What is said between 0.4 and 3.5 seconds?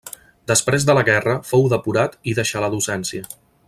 Després de la guerra fou depurat i deixà la docència.